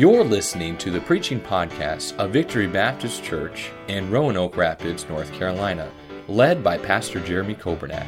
[0.00, 5.92] You're listening to the preaching podcast of Victory Baptist Church in Roanoke Rapids, North Carolina,
[6.26, 8.06] led by Pastor Jeremy Coburnack.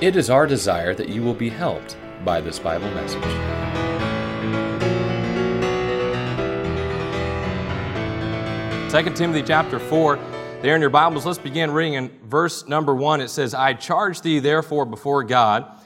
[0.00, 3.20] It is our desire that you will be helped by this Bible message.
[8.92, 10.20] 2 Timothy chapter 4,
[10.62, 13.22] there in your Bibles, let's begin reading in verse number 1.
[13.22, 15.80] It says, I charge thee therefore before God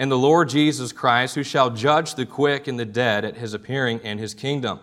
[0.00, 3.52] and the Lord Jesus Christ, who shall judge the quick and the dead at his
[3.52, 4.80] appearing and his kingdom.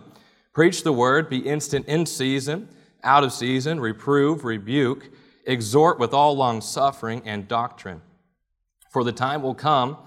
[0.52, 2.68] Preach the word, be instant in season,
[3.02, 5.10] out of season, reprove, rebuke,
[5.44, 8.00] exhort with all long suffering and doctrine.
[8.92, 9.98] For the time will come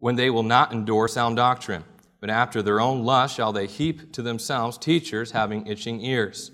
[0.00, 1.84] when they will not endure sound doctrine,
[2.20, 6.50] but after their own lust shall they heap to themselves teachers having itching ears.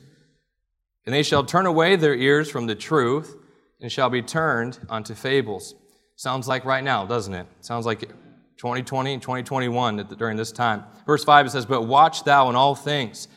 [1.06, 3.38] And they shall turn away their ears from the truth
[3.80, 5.74] and shall be turned unto fables.
[6.18, 7.46] Sounds like right now, doesn't it?
[7.60, 10.82] Sounds like 2020 and 2021 during this time.
[11.06, 13.28] Verse 5 it says, But watch thou in all things,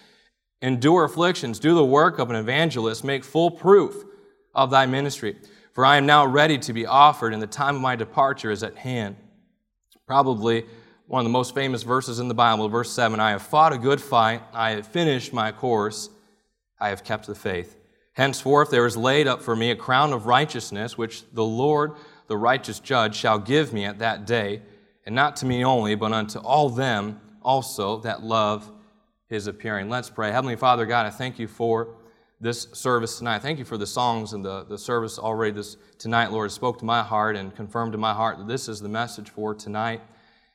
[0.64, 4.04] endure afflictions, do the work of an evangelist, make full proof
[4.56, 5.36] of thy ministry.
[5.74, 8.64] For I am now ready to be offered, and the time of my departure is
[8.64, 9.16] at hand.
[10.08, 10.66] Probably
[11.06, 13.78] one of the most famous verses in the Bible, verse 7 I have fought a
[13.78, 16.10] good fight, I have finished my course,
[16.80, 17.78] I have kept the faith.
[18.14, 21.92] Henceforth there is laid up for me a crown of righteousness, which the Lord,
[22.32, 24.62] the righteous judge, shall give me at that day
[25.06, 28.72] and not to me only, but unto all them also that love
[29.28, 29.90] his appearing.
[29.90, 30.32] Let's pray.
[30.32, 31.90] Heavenly Father, God, I thank you for
[32.40, 33.40] this service tonight.
[33.40, 36.54] Thank you for the songs and the, the service already this tonight, Lord.
[36.54, 39.54] Spoke to my heart and confirmed to my heart that this is the message for
[39.54, 40.00] tonight.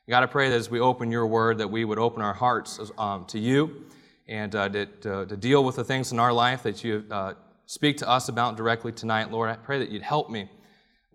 [0.09, 2.79] God, I pray that as we open your word, that we would open our hearts
[2.97, 3.85] um, to you
[4.27, 7.33] and uh, to, to, to, deal with the things in our life that you uh,
[7.67, 9.29] speak to us about directly tonight.
[9.29, 10.49] Lord, I pray that you'd help me,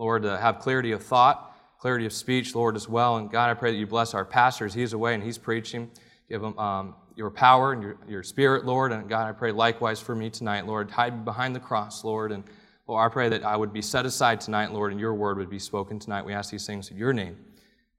[0.03, 3.17] Lord, to have clarity of thought clarity of speech, Lord, as well.
[3.17, 4.73] And God, I pray that you bless our pastors.
[4.73, 5.91] He's away and he's preaching.
[6.29, 8.93] Give him um, your power and your, your spirit, Lord.
[8.93, 10.93] And God, I pray likewise for me tonight, Lord.
[10.93, 12.31] Hide me behind the cross, Lord.
[12.31, 12.45] And
[12.87, 15.51] Lord, I pray that I would be set aside tonight, Lord, and your word would
[15.51, 16.25] be spoken tonight.
[16.25, 17.37] We ask these things in your name.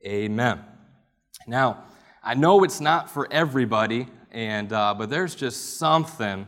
[0.06, 0.62] Amen.
[1.46, 1.84] Now,
[2.24, 6.48] I know it's not for everybody, and uh, but there's just something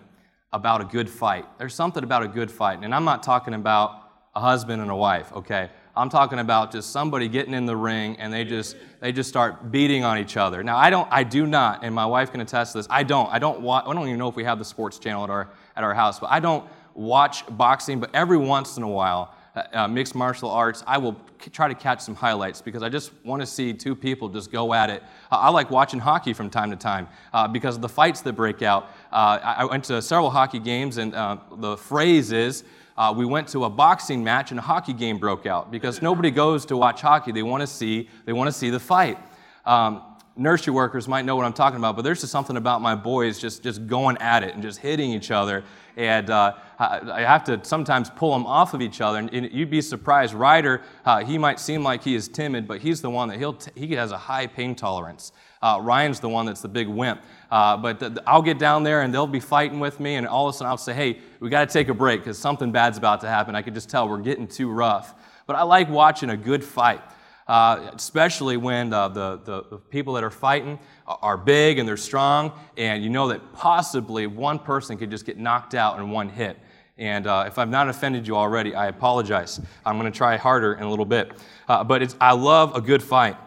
[0.53, 1.43] about a good fight.
[1.57, 2.79] There's something about a good fight.
[2.81, 4.04] And I'm not talking about
[4.35, 5.69] a husband and a wife, okay?
[5.97, 9.71] I'm talking about just somebody getting in the ring and they just they just start
[9.71, 10.61] beating on each other.
[10.61, 12.87] Now I don't I do not, and my wife can attest to this.
[12.89, 15.23] I don't I don't watch, I don't even know if we have the sports channel
[15.23, 18.01] at our at our house, but I don't watch boxing.
[18.01, 21.69] But every once in a while, uh, uh mixed martial arts, I will c- try
[21.69, 24.89] to catch some highlights because I just want to see two people just go at
[24.89, 25.01] it.
[25.31, 28.33] Uh, I like watching hockey from time to time uh, because of the fights that
[28.33, 28.89] break out.
[29.13, 32.65] Uh, I, I, went to several hockey games, and uh, the phrase is
[32.97, 36.31] uh, we went to a boxing match and a hockey game broke out because nobody
[36.31, 37.31] goes to watch hockey.
[37.31, 39.17] They want to see, they want to see the fight.
[39.65, 40.01] Um,
[40.37, 43.39] nursery workers might know what I'm talking about, but there's just something about my boys
[43.39, 45.63] just, just going at it and just hitting each other.
[45.97, 49.19] And uh, I have to sometimes pull them off of each other.
[49.19, 50.33] And you'd be surprised.
[50.33, 53.53] Ryder, uh, he might seem like he is timid, but he's the one that he'll
[53.53, 55.31] t- he has a high pain tolerance.
[55.61, 57.21] Uh, Ryan's the one that's the big wimp.
[57.55, 60.53] Uh, but I'll get down there and they'll be fighting with me, and all of
[60.53, 63.21] a sudden I'll say, hey, we got to take a break because something bad's about
[63.21, 63.55] to happen.
[63.55, 65.15] I could just tell we're getting too rough.
[65.47, 66.99] But I like watching a good fight.
[67.47, 72.51] Uh, especially when the, the, the, people that are fighting are big and they're strong,
[72.75, 76.57] and you know that possibly one person could just get knocked out in one hit.
[76.97, 79.61] And uh, if I've not offended you already, I apologize.
[79.85, 81.31] I'm going to try harder in a little bit.
[81.69, 83.37] Uh, but I love a good fight.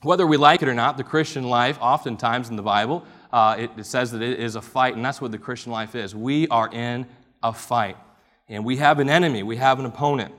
[0.00, 3.04] Whether we like it or not, the Christian life, oftentimes in the Bible,
[3.34, 5.96] uh, it, it says that it is a fight, and that's what the Christian life
[5.96, 6.14] is.
[6.14, 7.04] We are in
[7.42, 7.96] a fight,
[8.48, 10.32] and we have an enemy, we have an opponent,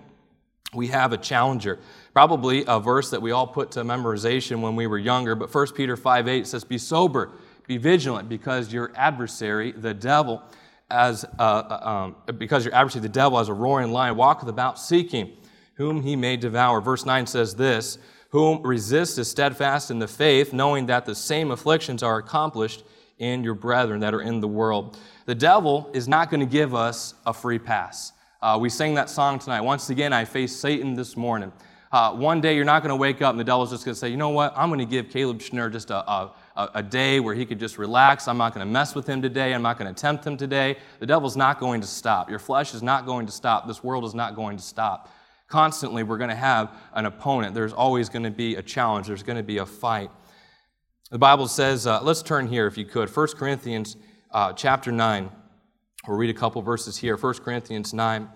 [0.74, 1.78] we have a challenger.
[2.14, 5.74] Probably a verse that we all put to memorization when we were younger, but 1
[5.74, 7.32] Peter 5 8 says, Be sober,
[7.68, 10.42] be vigilant, because your adversary, the devil,
[10.90, 14.80] as uh, uh um, because your adversary, the devil, as a roaring lion, walketh about
[14.80, 15.36] seeking
[15.74, 16.80] whom he may devour.
[16.80, 17.98] Verse 9 says this
[18.30, 22.84] whom resist is steadfast in the faith, knowing that the same afflictions are accomplished
[23.20, 24.98] in your brethren that are in the world.
[25.26, 28.12] The devil is not going to give us a free pass.
[28.42, 29.62] Uh, we sang that song tonight.
[29.62, 31.52] Once again, I faced Satan this morning.
[31.92, 34.00] Uh, one day you're not going to wake up and the devil's just going to
[34.00, 37.22] say, you know what, I'm going to give Caleb Schnurr just a, a, a day
[37.22, 38.28] where he could just relax.
[38.28, 39.54] I'm not going to mess with him today.
[39.54, 40.78] I'm not going to tempt him today.
[41.00, 42.30] The devil's not going to stop.
[42.30, 43.66] Your flesh is not going to stop.
[43.66, 45.10] This world is not going to stop.
[45.48, 47.54] Constantly, we're going to have an opponent.
[47.54, 50.10] There's always going to be a challenge, there's going to be a fight.
[51.12, 53.16] The Bible says, uh, let's turn here if you could.
[53.16, 53.96] 1 Corinthians
[54.32, 55.30] uh, chapter 9.
[56.08, 57.16] We'll read a couple verses here.
[57.16, 58.28] 1 Corinthians 9.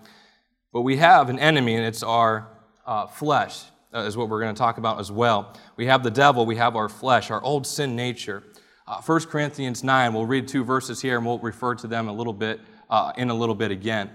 [0.72, 2.48] But we have an enemy, and it's our
[2.86, 5.56] uh, flesh, uh, is what we're going to talk about as well.
[5.76, 8.44] We have the devil, we have our flesh, our old sin nature.
[8.86, 12.12] Uh, 1 Corinthians 9, we'll read two verses here and we'll refer to them a
[12.12, 14.10] little bit uh, in a little bit again.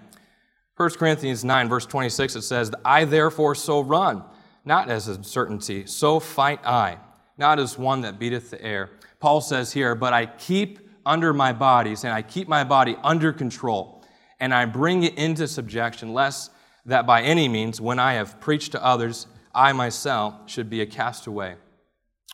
[0.77, 4.23] 1 Corinthians 9, verse 26, it says, I therefore so run,
[4.65, 6.97] not as a certainty, so fight I,
[7.37, 8.89] not as one that beateth the air.
[9.21, 13.31] Paul says here, but I keep under my bodies, and I keep my body under
[13.31, 14.03] control,
[14.41, 16.51] and I bring it into subjection, lest
[16.85, 20.85] that by any means, when I have preached to others, I myself should be a
[20.85, 21.55] castaway.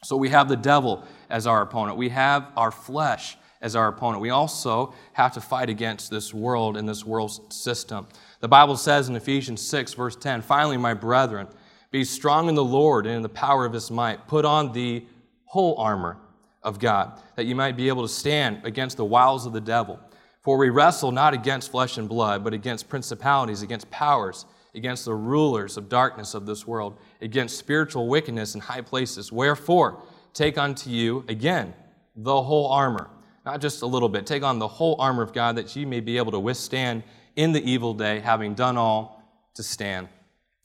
[0.04, 1.96] So we have the devil as our opponent.
[1.96, 4.22] We have our flesh as our opponent.
[4.22, 8.08] We also have to fight against this world and this world's system.
[8.42, 11.48] The Bible says in Ephesians 6, verse 10, Finally, my brethren,
[11.92, 14.28] be strong in the Lord and in the power of his might.
[14.28, 15.06] Put on the
[15.46, 16.18] whole armor
[16.64, 20.00] of God, that you might be able to stand against the wiles of the devil.
[20.42, 25.14] For we wrestle not against flesh and blood, but against principalities, against powers, against the
[25.14, 29.32] rulers of darkness of this world, against spiritual wickedness in high places.
[29.32, 30.02] Wherefore,
[30.34, 31.76] take unto you again
[32.16, 33.10] the whole armor,
[33.46, 34.26] not just a little bit.
[34.26, 37.04] Take on the whole armor of God that ye may be able to withstand
[37.36, 39.24] in the evil day, having done all
[39.56, 40.08] to stand.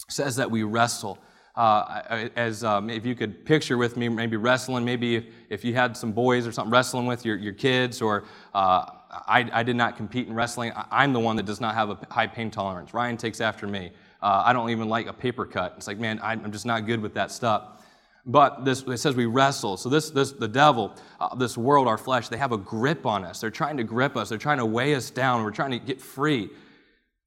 [0.08, 1.18] It says that we wrestle.
[1.54, 5.96] Uh, as um, if you could picture with me, maybe wrestling, maybe if, you had
[5.96, 8.24] some boys or something wrestling with your, your kids, or
[8.54, 10.72] uh, I, I, did not compete in wrestling.
[10.74, 12.92] I, am the one that does not have a high pain tolerance.
[12.92, 13.92] Ryan takes after me.
[14.20, 15.72] Uh, I don't even like a paper cut.
[15.78, 17.82] It's like, man, I'm just not good with that stuff.
[18.26, 19.76] But this, it says we wrestle.
[19.76, 23.24] So this, this the devil, uh, this world, our flesh, they have a grip on
[23.24, 23.40] us.
[23.40, 24.28] They're trying to grip us.
[24.28, 25.44] They're trying to weigh us down.
[25.44, 26.50] We're trying to get free.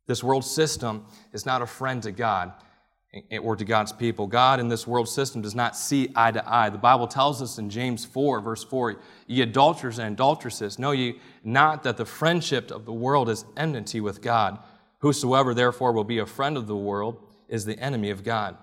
[0.07, 2.51] This world system is not a friend to God
[3.41, 4.27] or to God's people.
[4.27, 6.69] God in this world system does not see eye to eye.
[6.69, 8.97] The Bible tells us in James 4, verse 4,
[9.27, 14.01] ye adulterers and adulteresses, know ye not that the friendship of the world is enmity
[14.01, 14.59] with God.
[14.99, 18.57] Whosoever therefore will be a friend of the world is the enemy of God.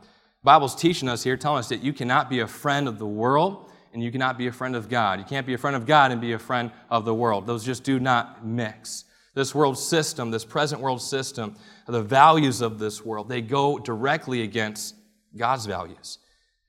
[0.46, 3.68] Bible's teaching us here, telling us that you cannot be a friend of the world
[3.92, 5.18] and you cannot be a friend of God.
[5.18, 7.48] You can't be a friend of God and be a friend of the world.
[7.48, 9.06] Those just do not mix.
[9.34, 11.56] This world system, this present world system,
[11.88, 14.94] the values of this world, they go directly against
[15.36, 16.18] God's values.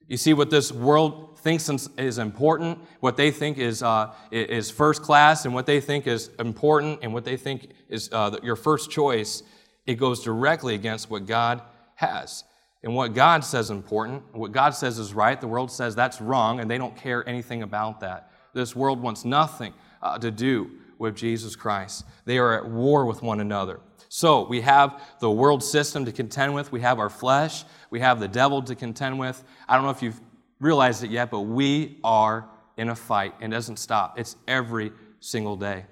[0.07, 5.03] You see, what this world thinks is important, what they think is, uh, is first
[5.03, 8.89] class, and what they think is important, and what they think is uh, your first
[8.89, 9.43] choice,
[9.85, 11.61] it goes directly against what God
[11.93, 12.43] has
[12.87, 16.21] and what God says is important, what God says is right, the world says that's
[16.21, 18.31] wrong, and they don't care anything about that.
[18.53, 22.05] This world wants nothing uh, to do with Jesus Christ.
[22.23, 23.81] They are at war with one another.
[24.07, 28.21] So we have the world system to contend with, we have our flesh, we have
[28.21, 29.43] the devil to contend with.
[29.67, 30.21] I don't know if you've
[30.61, 32.47] realized it yet, but we are
[32.77, 33.33] in a fight.
[33.41, 35.87] And it doesn't stop, it's every single day.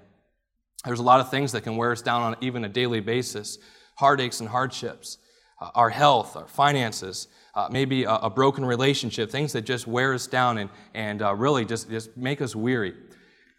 [0.86, 3.58] There's a lot of things that can wear us down on even a daily basis
[3.96, 5.18] heartaches and hardships
[5.60, 10.12] uh, our health, our finances, uh, maybe a, a, broken relationship, things that just wear
[10.12, 12.94] us down and, and uh, really just, just make us weary.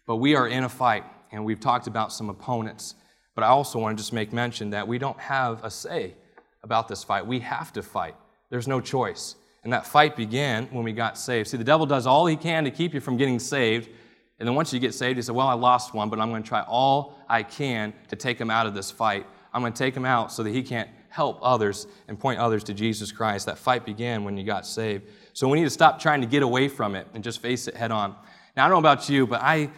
[0.06, 2.94] But we are in a fight, and we've talked about some opponents.
[3.34, 6.14] But I also want to just make mention that we don't have a say
[6.62, 7.26] about this fight.
[7.26, 8.14] We have to fight,
[8.50, 9.34] there's no choice.
[9.64, 11.48] And that fight began when we got saved.
[11.48, 13.90] See, the devil does all he can to keep you from getting saved.
[14.38, 16.42] And then once you get saved, he said, Well, I lost one, but I'm going
[16.42, 19.26] to try all I can to take him out of this fight.
[19.52, 22.64] I'm going to take him out so that he can't help others and point others
[22.64, 23.46] to Jesus Christ.
[23.46, 25.04] That fight began when you got saved.
[25.32, 27.76] So we need to stop trying to get away from it and just face it
[27.76, 28.14] head on.
[28.56, 29.70] Now, I don't know about you, but I,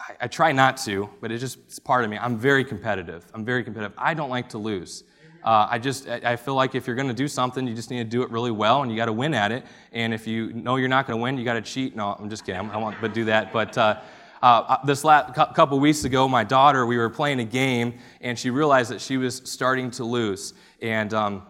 [0.00, 2.18] I, I try not to, but it just, it's part of me.
[2.18, 3.24] I'm very competitive.
[3.34, 3.94] I'm very competitive.
[3.98, 5.04] I don't like to lose.
[5.42, 7.98] Uh, I just I feel like if you're going to do something, you just need
[7.98, 9.64] to do it really well, and you got to win at it.
[9.92, 11.96] And if you know you're not going to win, you got to cheat.
[11.96, 12.70] No, I'm just kidding.
[12.70, 13.50] I won't but do that.
[13.50, 14.00] But uh,
[14.42, 18.38] uh, uh, this last couple weeks ago, my daughter, we were playing a game, and
[18.38, 20.54] she realized that she was starting to lose.
[20.80, 21.42] And um,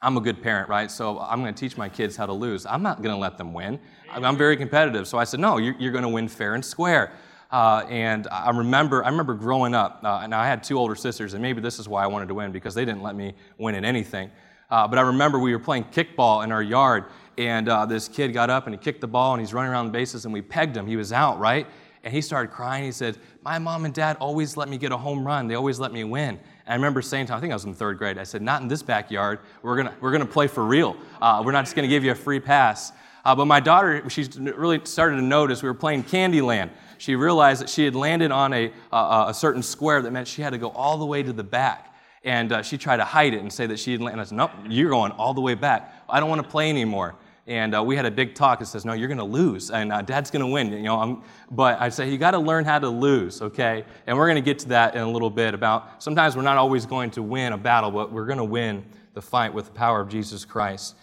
[0.00, 0.90] I'm a good parent, right?
[0.90, 2.66] So I'm going to teach my kids how to lose.
[2.66, 3.78] I'm not going to let them win.
[4.10, 5.06] I'm very competitive.
[5.06, 7.12] So I said, no, you're, you're going to win fair and square.
[7.52, 11.34] Uh, and I remember, I remember growing up, uh, and I had two older sisters,
[11.34, 13.74] and maybe this is why I wanted to win because they didn't let me win
[13.74, 14.30] in anything.
[14.70, 17.04] Uh, but I remember we were playing kickball in our yard,
[17.36, 19.86] and uh, this kid got up and he kicked the ball, and he's running around
[19.86, 20.86] the bases, and we pegged him.
[20.86, 21.66] He was out, right?
[22.04, 22.84] And he started crying.
[22.84, 25.46] He said, My mom and dad always let me get a home run.
[25.46, 26.30] They always let me win.
[26.30, 28.42] And I remember saying to him, I think I was in third grade, I said,
[28.42, 29.38] Not in this backyard.
[29.62, 30.96] We're going we're gonna play for real.
[31.20, 32.92] Uh, we're not just going to give you a free pass.
[33.24, 36.70] Uh, but my daughter, she really started to notice we were playing Candyland.
[36.98, 40.50] She realized that she had landed on a, a, certain square that meant she had
[40.50, 41.94] to go all the way to the back.
[42.24, 44.22] And uh, she tried to hide it and say that she had landed.
[44.22, 45.94] I said, Nope, you're going all the way back.
[46.08, 47.14] I don't want to play anymore.
[47.46, 48.60] And uh, we had a big talk.
[48.60, 51.00] It says, "No, you're going to lose, and uh, Dad's going to win." You know,
[51.00, 53.84] I'm, but I say you got to learn how to lose, okay?
[54.06, 55.52] And we're going to get to that in a little bit.
[55.52, 58.84] About sometimes we're not always going to win a battle, but we're going to win
[59.14, 60.94] the fight with the power of Jesus Christ.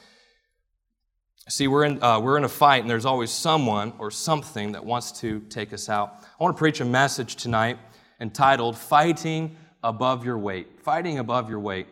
[1.50, 4.86] See, we're in, uh, we're in a fight, and there's always someone or something that
[4.86, 6.18] wants to take us out.
[6.40, 7.80] I want to preach a message tonight
[8.22, 10.80] entitled Fighting Above Your Weight.
[10.84, 11.88] Fighting Above Your Weight.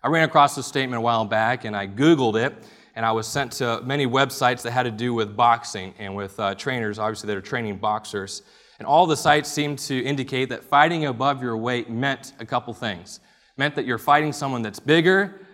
[0.00, 2.54] I ran across this statement a while back, and I Googled it,
[2.96, 6.40] and I was sent to many websites that had to do with boxing and with
[6.40, 8.42] uh, trainers, obviously, that are training boxers.
[8.78, 12.74] And all the sites seemed to indicate that fighting above your weight meant a couple
[12.74, 13.20] things.
[13.54, 15.46] It meant that you're fighting someone that's bigger,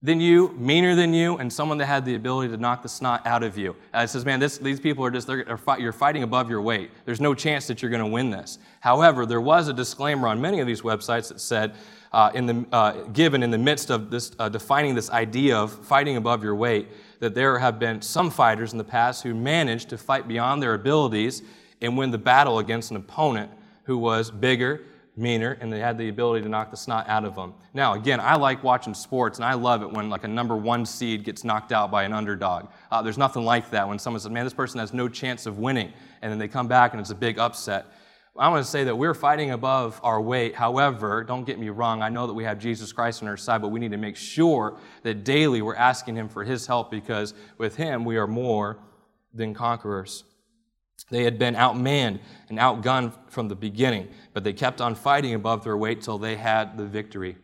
[0.00, 3.26] than you, meaner than you, and someone that had the ability to knock the snot
[3.26, 3.74] out of you.
[3.92, 6.92] It says, man, this, these people are just, they're, they're you're fighting above your weight.
[7.04, 8.58] There's no chance that you're going to win this.
[8.80, 11.74] However, there was a disclaimer on many of these websites that said,
[12.12, 15.72] uh, in the, uh, given in the midst of this, uh, defining this idea of
[15.86, 16.88] fighting above your weight,
[17.20, 20.74] that there have been some fighters in the past who managed to fight beyond their
[20.74, 21.42] abilities
[21.80, 23.50] and win the battle against an opponent
[23.84, 24.82] who was bigger,
[25.18, 27.52] meaner and they had the ability to knock the snot out of them.
[27.74, 30.86] Now, again, I like watching sports and I love it when like a number one
[30.86, 32.68] seed gets knocked out by an underdog.
[32.90, 35.58] Uh, there's nothing like that when someone says, man, this person has no chance of
[35.58, 37.86] winning, and then they come back and it's a big upset.
[38.38, 40.54] I want to say that we're fighting above our weight.
[40.54, 43.60] However, don't get me wrong, I know that we have Jesus Christ on our side,
[43.60, 47.34] but we need to make sure that daily we're asking Him for His help because
[47.58, 48.78] with Him we are more
[49.34, 50.22] than conquerors.
[51.10, 55.64] They had been outmanned and outgunned from the beginning, but they kept on fighting above
[55.64, 57.36] their weight till they had the victory.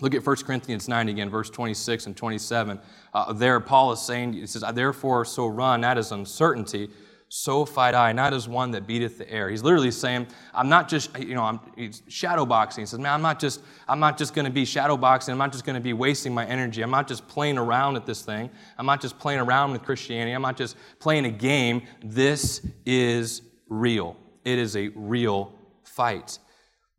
[0.00, 2.80] Look at 1 Corinthians 9 again, verse 26 and 27.
[3.12, 6.90] Uh, there, Paul is saying, he says, Therefore, so run, that is uncertainty,
[7.32, 9.48] so fight I, not as one that beateth the air.
[9.48, 12.82] He's literally saying, I'm not just, you know, I'm he's shadow boxing.
[12.82, 15.30] He says, man, I'm not just, I'm not just going to be shadow boxing.
[15.30, 16.82] I'm not just going to be wasting my energy.
[16.82, 18.50] I'm not just playing around at this thing.
[18.76, 20.32] I'm not just playing around with Christianity.
[20.32, 21.82] I'm not just playing a game.
[22.02, 24.16] This is real.
[24.44, 26.40] It is a real fight.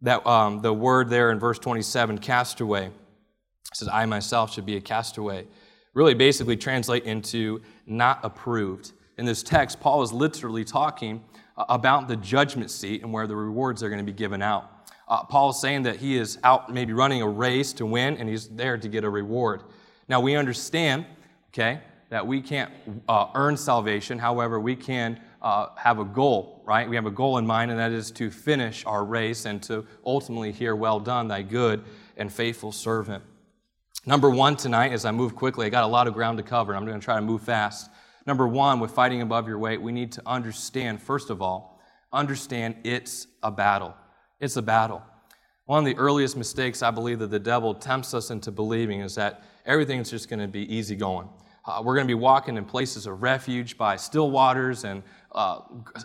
[0.02, 2.90] That um, the word there in verse 27, castaway,
[3.74, 5.46] says, I myself should be a castaway.
[5.94, 11.24] Really basically translate into not approved in this text, Paul is literally talking
[11.58, 14.90] uh, about the judgment seat and where the rewards are going to be given out.
[15.08, 18.30] Uh, Paul is saying that he is out maybe running a race to win and
[18.30, 19.64] he's there to get a reward.
[20.08, 21.06] Now, we understand,
[21.54, 22.72] okay, that we can't
[23.08, 24.20] uh, earn salvation.
[24.20, 26.88] However, we can uh, have a goal, right?
[26.88, 29.86] We have a goal in mind, and that is to finish our race and to
[30.06, 31.84] ultimately hear, Well done, thy good
[32.18, 33.24] and faithful servant.
[34.06, 36.76] Number one tonight, as I move quickly, I got a lot of ground to cover.
[36.76, 37.90] I'm going to try to move fast.
[38.26, 41.80] Number one, with fighting above your weight, we need to understand, first of all,
[42.14, 43.96] understand it's a battle.
[44.40, 45.02] It's a battle.
[45.66, 49.16] One of the earliest mistakes I believe that the devil tempts us into believing is
[49.16, 51.30] that everything's just going to be easy going.
[51.64, 55.60] Uh, we're going to be walking in places of refuge by still waters and uh,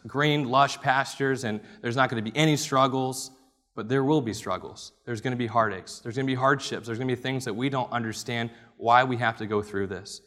[0.07, 3.31] green, lush pastures, and there's not going to be any struggles,
[3.75, 4.93] but there will be struggles.
[5.07, 6.01] There's going to be heartaches.
[6.03, 6.87] There's going to be hardships.
[6.87, 9.87] There's going to be things that we don't understand why we have to go through
[9.87, 10.21] this.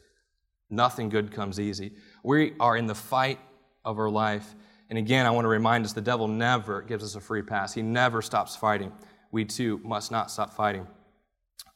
[0.70, 1.94] Nothing good comes easy.
[2.24, 3.40] We are in the fight
[3.84, 4.56] of our life.
[4.90, 7.74] And again, I want to remind us the devil never gives us a free pass,
[7.74, 8.92] he never stops fighting.
[9.32, 10.88] We too must not stop fighting.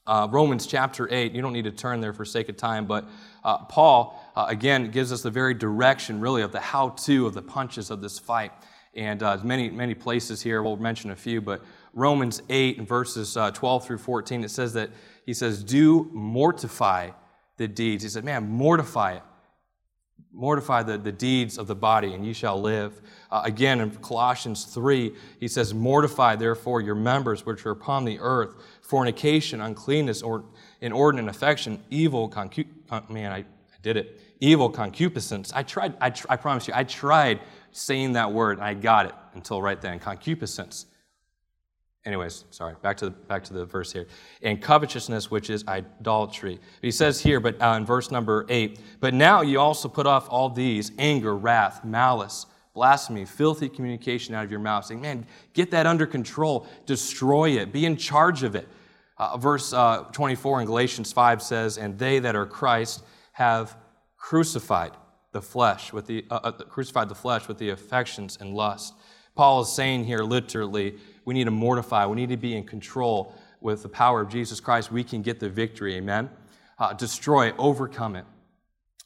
[0.06, 3.08] Uh, Romans chapter 8, you don't need to turn there for sake of time, but
[3.44, 7.34] uh, Paul, uh, again, gives us the very direction, really, of the how to of
[7.34, 8.52] the punches of this fight.
[8.96, 13.52] And uh, many, many places here, we'll mention a few, but Romans 8, verses uh,
[13.52, 14.90] 12 through 14, it says that
[15.26, 17.12] he says, Do mortify
[17.58, 18.04] the deeds.
[18.04, 19.24] He said, Man, mortify it.
[20.36, 23.02] Mortify the, the deeds of the body, and ye shall live.
[23.30, 28.20] Uh, again, in Colossians 3, he says, Mortify therefore your members which are upon the
[28.20, 30.44] earth fornication, uncleanness, or
[30.82, 33.46] inordinate affection, evil, concu- con- man, I, I,
[33.84, 34.20] did it.
[34.40, 35.54] Evil concupiscence.
[35.54, 37.40] I tried, I, tr- I promise you, I tried
[37.72, 40.00] saying that word, and I got it until right then.
[40.00, 40.88] Concupiscence.
[42.06, 44.08] Anyways, sorry, back to the, back to the verse here.
[44.42, 46.60] And covetousness, which is idolatry.
[46.82, 50.28] He says here, but uh, in verse number eight, but now you also put off
[50.30, 55.72] all these anger, wrath, malice, blasphemy, filthy communication out of your mouth, saying, man, get
[55.72, 58.68] that under control, destroy it, be in charge of it.
[59.18, 63.78] Uh, verse uh, 24 in Galatians 5 says, and they that are Christ have
[64.18, 64.92] crucified
[65.32, 68.94] the flesh with the uh, uh, crucified the flesh with the affections and lust.
[69.36, 72.06] Paul is saying here literally we need to mortify.
[72.06, 74.92] We need to be in control with the power of Jesus Christ.
[74.92, 75.96] We can get the victory.
[75.96, 76.30] Amen.
[76.78, 78.26] Uh, destroy overcome it.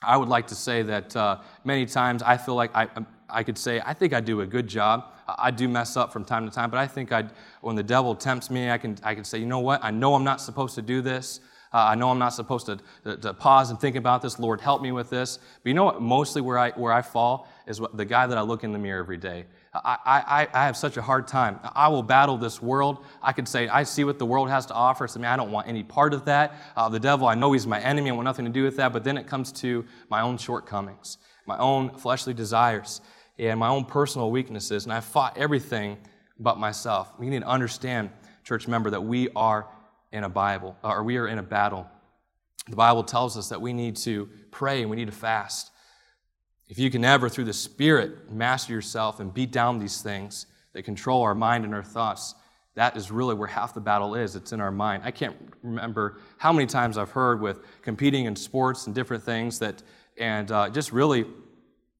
[0.01, 2.87] I would like to say that uh, many times I feel like I,
[3.29, 5.11] I could say, I think I do a good job.
[5.27, 7.25] I do mess up from time to time, but I think I,
[7.61, 9.83] when the devil tempts me, I can, I can say, you know what?
[9.83, 11.41] I know I'm not supposed to do this.
[11.73, 14.39] Uh, I know I'm not supposed to, to, to, pause and think about this.
[14.39, 15.37] Lord, help me with this.
[15.37, 16.01] But you know what?
[16.01, 18.79] Mostly where I, where I fall is what, the guy that I look in the
[18.79, 19.45] mirror every day.
[19.83, 21.59] I, I, I have such a hard time.
[21.75, 23.03] I will battle this world.
[23.21, 25.07] I could say, I see what the world has to offer.
[25.07, 26.55] So, I mean, I don't want any part of that.
[26.75, 28.09] Uh, the devil, I know he's my enemy.
[28.09, 28.93] I want nothing to do with that.
[28.93, 33.01] But then it comes to my own shortcomings, my own fleshly desires,
[33.37, 34.85] and my own personal weaknesses.
[34.85, 35.97] And I fought everything
[36.39, 37.11] but myself.
[37.19, 38.09] We need to understand,
[38.43, 39.67] church member, that we are
[40.11, 41.87] in a Bible, or we are in a battle.
[42.69, 45.71] The Bible tells us that we need to pray and we need to fast.
[46.69, 50.83] If you can ever, through the Spirit, master yourself and beat down these things that
[50.83, 52.35] control our mind and our thoughts,
[52.75, 54.35] that is really where half the battle is.
[54.35, 55.03] It's in our mind.
[55.05, 59.59] I can't remember how many times I've heard with competing in sports and different things
[59.59, 59.81] that,
[60.17, 61.25] and uh, just really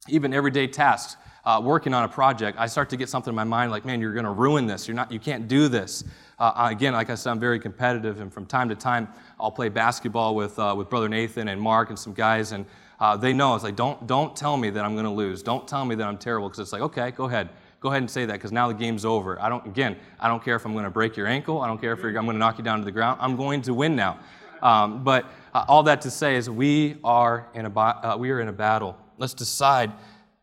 [0.07, 1.17] even everyday tasks.
[1.45, 4.01] Uh, working on a project, I start to get something in my mind like, man,
[4.01, 4.86] you're going to ruin this.
[4.86, 6.03] You're not, you can't do this.
[6.38, 9.07] Uh, again, like I said, I'm very competitive, and from time to time,
[9.39, 12.65] I'll play basketball with, uh, with Brother Nathan and Mark and some guys, and
[13.00, 15.44] uh, they know it's like, don't, don't tell me that I'm going to lose.
[15.44, 17.50] Don't tell me that I'm terrible because it's like, okay, go ahead.
[17.80, 19.39] Go ahead and say that because now the game's over.
[19.39, 21.62] I don't, again, I don't care if I'm going to break your ankle.
[21.62, 23.20] I don't care if I'm going to knock you down to the ground.
[23.22, 24.20] I'm going to win now.
[24.63, 28.39] Um, but uh, all that to say is we are in a, uh, we are
[28.39, 28.98] in a battle.
[29.20, 29.92] Let's decide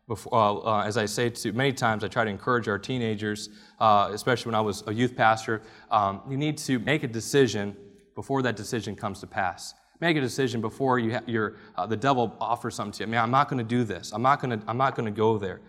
[0.07, 3.49] before, uh, uh, as I say to many times, I try to encourage our teenagers,
[3.79, 7.75] uh, especially when I was a youth pastor, um, you need to make a decision
[8.13, 9.73] before that decision comes to pass.
[10.01, 13.07] Make a decision before you ha- uh, the devil offers something to you.
[13.07, 14.11] I mean, I'm not going to do this.
[14.11, 14.65] I'm not going to.
[14.67, 15.61] I'm not going to go there.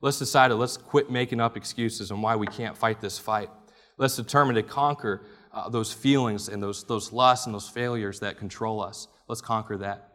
[0.00, 0.50] Let's decide.
[0.50, 3.50] It, let's quit making up excuses on why we can't fight this fight.
[3.98, 8.38] Let's determine to conquer uh, those feelings and those those lusts and those failures that
[8.38, 9.08] control us.
[9.28, 10.14] Let's conquer that.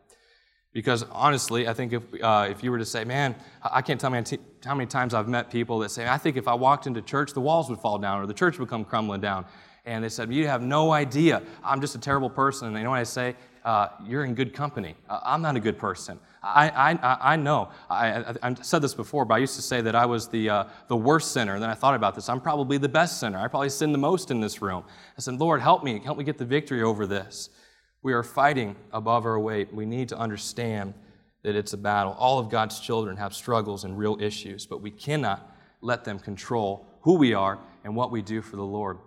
[0.71, 4.11] Because honestly, I think if, uh, if you were to say, man, I can't tell
[4.11, 4.21] me
[4.63, 7.33] how many times I've met people that say, I think if I walked into church,
[7.33, 9.45] the walls would fall down or the church would come crumbling down.
[9.89, 11.41] And they said, You have no idea.
[11.63, 12.67] I'm just a terrible person.
[12.67, 13.35] And you know what I say?
[13.63, 14.95] uh, you're in good company.
[15.09, 16.19] Uh, I'm not a good person.
[16.41, 17.69] I, I, I know.
[17.89, 20.63] I, I, said this before, but I used to say that I was the, uh,
[20.87, 21.55] the worst sinner.
[21.55, 22.29] And then I thought about this.
[22.29, 23.37] I'm probably the best sinner.
[23.37, 24.83] I probably sin the most in this room.
[25.17, 25.99] I said, Lord, help me.
[25.99, 27.49] Help me get the victory over this.
[28.01, 29.73] We are fighting above our weight.
[29.73, 30.93] We need to understand
[31.43, 32.15] that it's a battle.
[32.17, 36.85] All of God's children have struggles and real issues, but we cannot let them control
[37.01, 38.97] who we are and what we do for the Lord.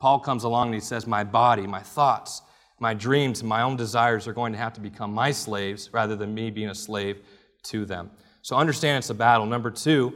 [0.00, 2.42] Paul comes along and he says, My body, my thoughts,
[2.80, 6.34] my dreams my own desires are going to have to become my slaves rather than
[6.34, 7.20] me being a slave
[7.64, 8.10] to them.
[8.42, 9.44] So understand it's a battle.
[9.44, 10.14] Number two,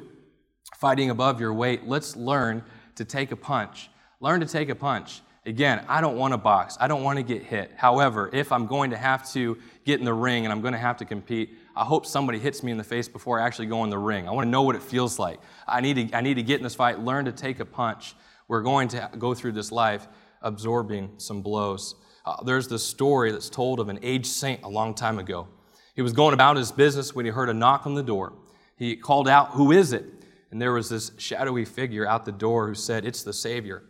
[0.79, 1.87] fighting above your weight.
[1.87, 2.65] Let's learn
[2.97, 3.91] to take a punch.
[4.21, 5.21] Learn to take a punch.
[5.47, 6.79] Again, I don't want to box.
[6.81, 7.71] I don't want to get hit.
[7.77, 10.79] However, if I'm going to have to get in the ring and I'm going to
[10.79, 13.85] have to compete, I hope somebody hits me in the face before I actually go
[13.85, 14.27] in the ring.
[14.27, 15.39] I want to know what it feels like.
[15.69, 18.15] I need to, I need to get in this fight, learn to take a punch.
[18.49, 20.07] We're going to go through this life
[20.43, 21.95] absorbing some blows.
[22.25, 25.49] Uh, there's this story that's told of an aged saint a long time ago.
[25.95, 28.33] He was going about his business when he heard a knock on the door.
[28.77, 30.05] He called out, Who is it?
[30.51, 33.83] And there was this shadowy figure out the door who said, It's the Savior.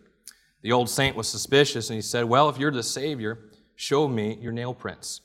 [0.62, 4.38] The old saint was suspicious and he said, Well, if you're the Savior, show me
[4.40, 5.20] your nail prints.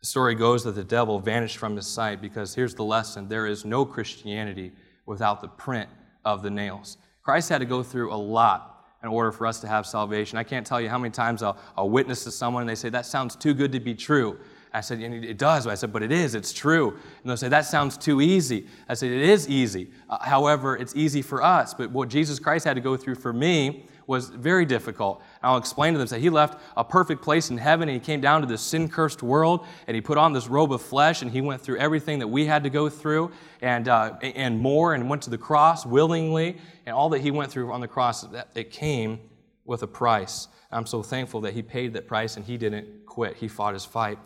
[0.00, 3.46] The story goes that the devil vanished from his sight because here's the lesson there
[3.46, 4.72] is no Christianity
[5.06, 5.88] without the print
[6.24, 6.98] of the nails.
[7.24, 10.38] Christ had to go through a lot in order for us to have salvation.
[10.38, 12.90] I can't tell you how many times I'll, I'll witness to someone and they say,
[12.90, 14.38] That sounds too good to be true.
[14.74, 15.66] I said, It does.
[15.66, 16.34] I said, But it is.
[16.34, 16.90] It's true.
[16.90, 18.66] And they'll say, That sounds too easy.
[18.88, 19.90] I said, It is easy.
[20.10, 21.72] Uh, however, it's easy for us.
[21.72, 25.22] But what Jesus Christ had to go through for me was very difficult.
[25.44, 28.20] I'll explain to them that he left a perfect place in heaven and he came
[28.20, 31.30] down to this sin cursed world and he put on this robe of flesh and
[31.30, 33.30] he went through everything that we had to go through
[33.60, 36.56] and, uh, and more and went to the cross willingly.
[36.86, 39.20] And all that he went through on the cross, it came
[39.64, 40.48] with a price.
[40.72, 43.36] I'm so thankful that he paid that price and he didn't quit.
[43.36, 44.18] He fought his fight.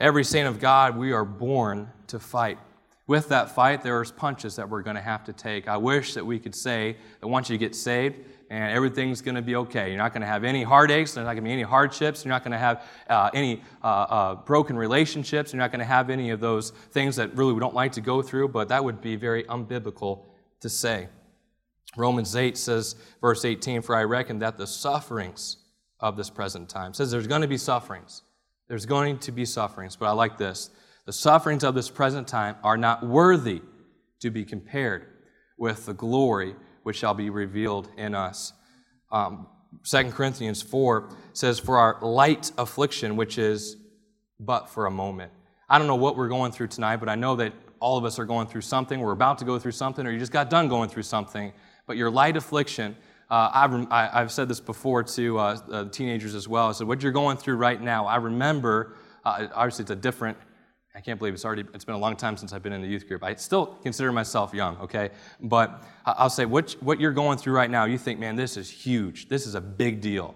[0.00, 2.58] Every saint of God, we are born to fight.
[3.08, 5.66] With that fight, there's punches that we're going to have to take.
[5.66, 9.42] I wish that we could say that once you get saved, and everything's going to
[9.42, 9.88] be okay.
[9.88, 11.14] You're not going to have any heartaches.
[11.14, 12.24] There's not going to be any hardships.
[12.24, 15.52] You're not going to have uh, any uh, uh, broken relationships.
[15.52, 18.00] You're not going to have any of those things that really we don't like to
[18.00, 20.24] go through, but that would be very unbiblical
[20.60, 21.08] to say.
[21.96, 25.58] Romans 8 says, verse 18, For I reckon that the sufferings
[26.00, 28.22] of this present time says there's going to be sufferings.
[28.68, 30.70] There's going to be sufferings, but I like this.
[31.08, 33.62] The sufferings of this present time are not worthy
[34.20, 35.06] to be compared
[35.56, 38.52] with the glory which shall be revealed in us.
[39.10, 39.46] Um,
[39.84, 43.78] 2 Corinthians 4 says, For our light affliction, which is
[44.38, 45.32] but for a moment.
[45.70, 48.18] I don't know what we're going through tonight, but I know that all of us
[48.18, 49.00] are going through something.
[49.00, 51.54] We're about to go through something, or you just got done going through something.
[51.86, 52.94] But your light affliction,
[53.30, 56.68] uh, I've, I, have said this before to uh, uh, teenagers as well.
[56.68, 58.94] I said, What you're going through right now, I remember,
[59.24, 60.36] uh, obviously it's a different
[60.94, 62.88] I can't believe it's already, it's been a long time since I've been in the
[62.88, 63.22] youth group.
[63.22, 65.10] I still consider myself young, okay?
[65.40, 68.70] But I'll say what, what you're going through right now, you think, man, this is
[68.70, 69.28] huge.
[69.28, 70.34] This is a big deal.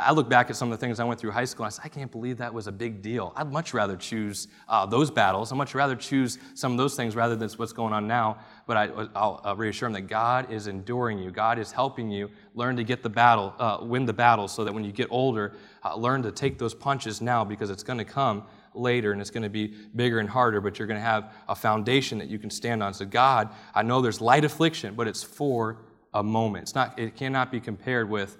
[0.00, 1.74] I look back at some of the things I went through high school and I
[1.74, 3.32] said, I can't believe that was a big deal.
[3.34, 5.50] I'd much rather choose uh, those battles.
[5.50, 8.38] I'd much rather choose some of those things rather than what's going on now.
[8.68, 11.32] But I, will reassure them that God is enduring you.
[11.32, 14.72] God is helping you learn to get the battle, uh, win the battle, so that
[14.72, 18.04] when you get older, uh, learn to take those punches now because it's going to
[18.04, 18.44] come
[18.78, 21.54] later and it's going to be bigger and harder, but you're going to have a
[21.54, 22.94] foundation that you can stand on.
[22.94, 25.78] So, God, I know there's light affliction, but it's for
[26.14, 26.62] a moment.
[26.62, 28.38] It's not, it cannot be compared with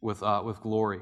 [0.00, 1.00] with, uh, with glory.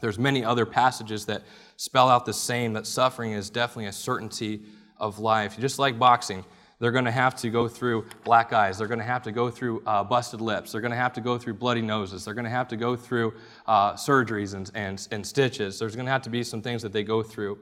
[0.00, 1.42] There's many other passages that
[1.76, 4.62] spell out the same, that suffering is definitely a certainty
[4.98, 5.58] of life.
[5.58, 6.44] Just like boxing,
[6.78, 8.78] they're going to have to go through black eyes.
[8.78, 10.72] They're going to have to go through uh, busted lips.
[10.72, 12.24] They're going to have to go through bloody noses.
[12.24, 13.34] They're going to have to go through
[13.66, 15.78] uh, surgeries and, and, and stitches.
[15.78, 17.58] There's going to have to be some things that they go through.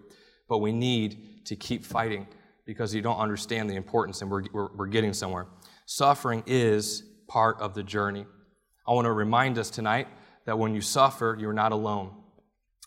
[0.48, 2.27] But we need to keep fighting
[2.66, 5.46] because you don't understand the importance and we're, we're, we're getting somewhere.
[5.87, 8.27] Suffering is part of the journey.
[8.87, 10.09] I want to remind us tonight
[10.46, 12.11] that when you suffer, you're not alone.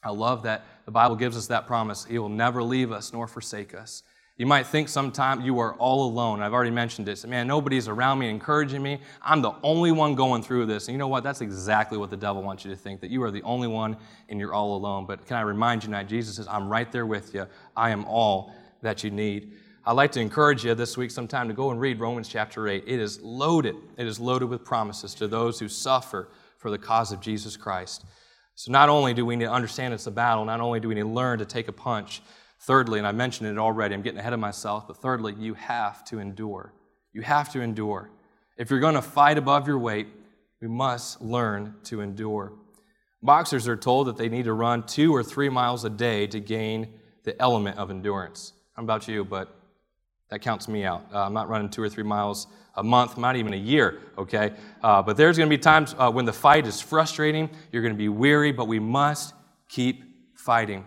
[0.03, 2.05] I love that the Bible gives us that promise.
[2.05, 4.03] He will never leave us nor forsake us.
[4.37, 6.43] You might think sometime you are all alone.
[6.43, 7.25] I've already mentioned this.
[7.25, 8.99] Man, nobody's around me encouraging me.
[9.23, 10.87] I'm the only one going through this.
[10.87, 11.23] And you know what?
[11.23, 13.97] That's exactly what the devil wants you to think that you are the only one
[14.29, 15.07] and you're all alone.
[15.07, 17.47] But can I remind you tonight, Jesus says, I'm right there with you.
[17.75, 19.53] I am all that you need.
[19.87, 22.83] I'd like to encourage you this week sometime to go and read Romans chapter 8.
[22.85, 23.75] It is loaded.
[23.97, 28.05] It is loaded with promises to those who suffer for the cause of Jesus Christ.
[28.53, 30.95] So, not only do we need to understand it's a battle, not only do we
[30.95, 32.21] need to learn to take a punch,
[32.59, 36.03] thirdly, and I mentioned it already, I'm getting ahead of myself, but thirdly, you have
[36.05, 36.73] to endure.
[37.13, 38.09] You have to endure.
[38.57, 40.07] If you're going to fight above your weight,
[40.61, 42.53] we must learn to endure.
[43.21, 46.39] Boxers are told that they need to run two or three miles a day to
[46.39, 46.87] gain
[47.23, 48.53] the element of endurance.
[48.75, 49.55] I don't about you, but
[50.29, 51.05] that counts me out.
[51.13, 54.53] Uh, I'm not running two or three miles a month, not even a year, okay?
[54.83, 57.93] Uh, but there's going to be times uh, when the fight is frustrating, you're going
[57.93, 59.33] to be weary, but we must
[59.67, 60.03] keep
[60.35, 60.85] fighting.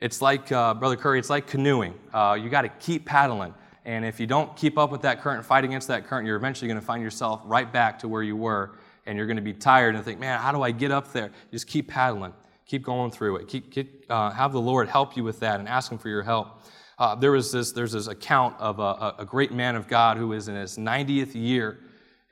[0.00, 1.94] It's like, uh, Brother Curry, it's like canoeing.
[2.12, 3.52] Uh, you got to keep paddling.
[3.84, 6.68] And if you don't keep up with that current, fight against that current, you're eventually
[6.68, 8.78] going to find yourself right back to where you were.
[9.06, 11.30] And you're going to be tired and think, man, how do I get up there?
[11.50, 12.32] Just keep paddling.
[12.66, 13.48] Keep going through it.
[13.48, 16.22] Keep, keep uh, have the Lord help you with that and ask Him for your
[16.22, 16.60] help.
[16.98, 20.28] Uh, there was this, there's this account of a, a, great man of God who
[20.28, 21.78] was in his 90th year,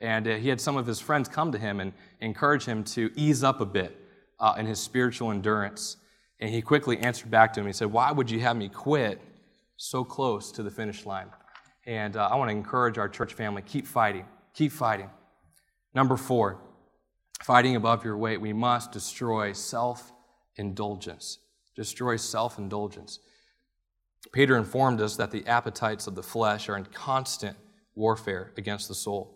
[0.01, 3.09] and uh, he had some of his friends come to him and encourage him to
[3.15, 3.97] ease up a bit
[4.41, 5.95] uh, in his spiritual endurance.
[6.39, 7.67] And he quickly answered back to him.
[7.67, 9.21] He said, Why would you have me quit
[9.75, 11.27] so close to the finish line?
[11.85, 15.09] And uh, I want to encourage our church family keep fighting, keep fighting.
[15.95, 16.59] Number four,
[17.41, 20.11] fighting above your weight, we must destroy self
[20.57, 21.39] indulgence.
[21.75, 23.19] Destroy self indulgence.
[24.31, 27.55] Peter informed us that the appetites of the flesh are in constant
[27.95, 29.33] warfare against the soul.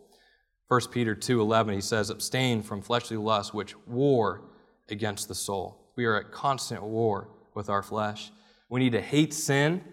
[0.68, 4.42] 1 Peter 2:11 he says abstain from fleshly lusts which war
[4.90, 5.81] against the soul.
[5.96, 8.32] We are at constant war with our flesh.
[8.70, 9.84] We need to hate sin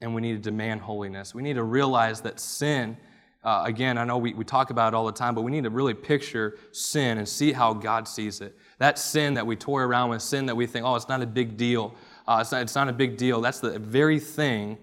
[0.00, 1.34] and we need to demand holiness.
[1.34, 2.96] We need to realize that sin
[3.44, 5.64] uh, again, I know we, we talk about it all the time, but we need
[5.64, 8.56] to really picture sin and see how God sees it.
[8.78, 11.26] That sin that we toy around with, sin that we think, oh, it's not a
[11.26, 11.94] big deal.
[12.26, 13.42] Uh, it's, not, it's not a big deal.
[13.42, 14.78] That's the very thing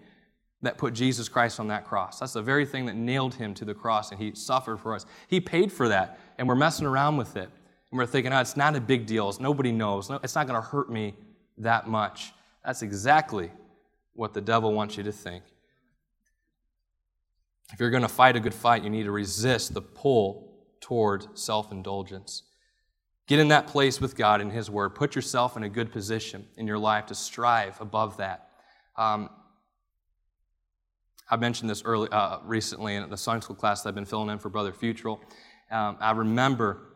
[0.62, 2.20] that put Jesus Christ on that cross.
[2.20, 5.08] That's the very thing that nailed him to the cross, and he suffered for us.
[5.28, 7.50] He paid for that, and we're messing around with it.
[7.92, 9.30] And we're thinking, oh, it's not a big deal.
[9.30, 10.10] It's nobody knows.
[10.10, 11.14] No, it's not going to hurt me
[11.58, 12.34] that much.
[12.66, 13.52] That's exactly
[14.14, 15.44] what the devil wants you to think.
[17.74, 21.38] If you're going to fight a good fight, you need to resist the pull toward
[21.38, 22.44] self indulgence.
[23.28, 24.96] Get in that place with God and His Word.
[24.96, 28.50] Put yourself in a good position in your life to strive above that.
[28.98, 29.30] Um,
[31.30, 34.30] I mentioned this early, uh, recently in the Sunday school class that I've been filling
[34.30, 35.20] in for Brother Futrell.
[35.72, 36.91] Um, I remember,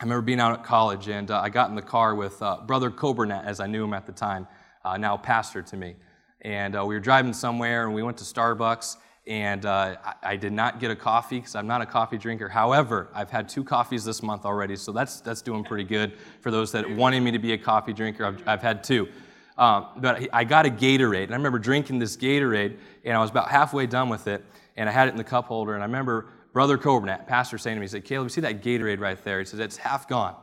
[0.00, 2.58] I remember being out at college and uh, I got in the car with uh,
[2.66, 4.48] Brother Coburnett, as I knew him at the time,
[4.84, 5.94] uh, now pastor to me.
[6.40, 10.36] And uh, we were driving somewhere and we went to Starbucks and uh, I, I,
[10.36, 12.48] did not get a coffee because I'm not a coffee drinker.
[12.48, 16.50] However, I've had two coffees this month already, so that's that's doing pretty good for
[16.50, 18.26] those that wanted me to be a coffee drinker.
[18.26, 19.08] I've, I've had two,
[19.56, 23.30] um, but I got a Gatorade, and I remember drinking this Gatorade, and I was
[23.30, 24.44] about halfway done with it,
[24.76, 27.76] and I had it in the cup holder, and I remember Brother Coburnett, pastor, saying
[27.76, 30.08] to me, he said, "Caleb, you see that Gatorade right there?" He says, "It's half
[30.08, 30.36] gone."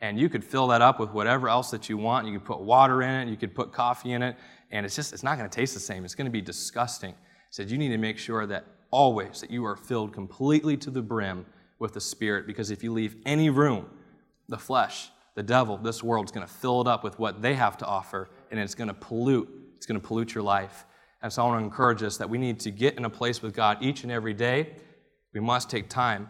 [0.00, 2.26] And you could fill that up with whatever else that you want.
[2.26, 4.36] You could put water in it, you could put coffee in it,
[4.70, 6.06] and it's just, it's not going to taste the same.
[6.06, 7.16] It's going to be disgusting He
[7.50, 11.02] said you need to make sure that always that you are filled completely to the
[11.02, 11.44] brim
[11.78, 13.86] with the Spirit, because if you leave any room,
[14.48, 17.54] the flesh, the devil, this world is going to fill it up with what they
[17.54, 19.48] have to offer, and it's going to pollute.
[19.76, 20.86] It's going to pollute your life.
[21.22, 23.42] And so I want to encourage us that we need to get in a place
[23.42, 24.76] with God each and every day.
[25.32, 26.28] We must take time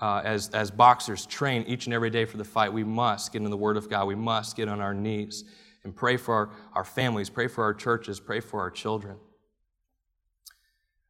[0.00, 2.72] uh, as, as boxers train each and every day for the fight.
[2.72, 4.06] We must get in the Word of God.
[4.06, 5.44] We must get on our knees
[5.84, 9.16] and pray for our, our families, pray for our churches, pray for our children.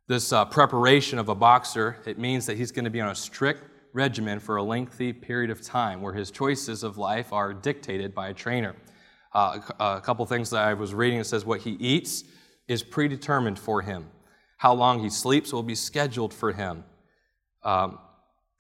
[0.07, 3.15] This uh, preparation of a boxer, it means that he's going to be on a
[3.15, 8.15] strict regimen for a lengthy period of time where his choices of life are dictated
[8.15, 8.75] by a trainer.
[9.33, 12.25] Uh, a couple things that I was reading it says what he eats
[12.67, 14.09] is predetermined for him.
[14.57, 16.85] How long he sleeps will be scheduled for him.
[17.63, 17.99] Um,